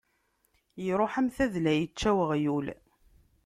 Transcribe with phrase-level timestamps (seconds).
[0.89, 2.67] Iṛuḥ am tadla yečča uɣyul.